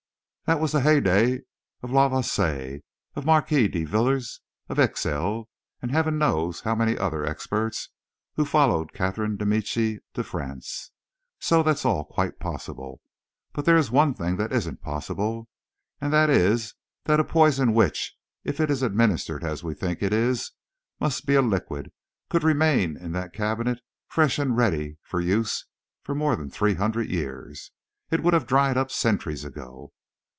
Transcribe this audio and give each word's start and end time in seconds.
That 0.45 0.59
was 0.59 0.73
the 0.73 0.81
heydey 0.81 1.43
of 1.81 1.91
La 1.91 2.09
Voisin 2.09 2.43
and 2.43 2.83
the 3.15 3.21
Marquise 3.21 3.71
de 3.71 3.85
Brinvilliers, 3.85 4.41
of 4.67 4.75
Elixi, 4.79 5.45
and 5.81 5.91
heaven 5.91 6.17
knows 6.17 6.59
how 6.59 6.75
many 6.75 6.97
other 6.97 7.25
experts 7.25 7.87
who 8.35 8.43
had 8.43 8.49
followed 8.51 8.91
Catherine 8.91 9.37
de 9.37 9.45
Medici 9.45 10.01
to 10.13 10.25
France. 10.25 10.91
So 11.39 11.63
that's 11.63 11.85
all 11.85 12.03
quite 12.03 12.37
possible. 12.37 12.99
But 13.53 13.63
there 13.63 13.77
is 13.77 13.91
one 13.91 14.13
thing 14.13 14.35
that 14.35 14.51
isn't 14.51 14.81
possible, 14.81 15.47
and 16.01 16.11
that 16.11 16.29
is 16.29 16.73
that 17.05 17.21
a 17.21 17.23
poison 17.23 17.73
which, 17.73 18.13
if 18.43 18.59
it 18.59 18.69
is 18.69 18.83
administered 18.83 19.45
as 19.45 19.63
we 19.63 19.73
think 19.73 20.03
it 20.03 20.11
is, 20.11 20.51
must 20.99 21.25
be 21.25 21.35
a 21.35 21.41
liquid, 21.41 21.93
could 22.29 22.43
remain 22.43 22.97
in 22.97 23.13
that 23.13 23.31
cabinet 23.33 23.79
fresh 24.05 24.37
and 24.37 24.57
ready 24.57 24.97
for 25.01 25.21
use 25.21 25.65
for 26.03 26.13
more 26.13 26.35
than 26.35 26.49
three 26.49 26.73
hundred 26.75 27.09
years. 27.09 27.71
It 28.09 28.21
would 28.21 28.33
have 28.33 28.47
dried 28.47 28.75
up 28.75 28.91
centuries 28.91 29.45
ago. 29.45 29.93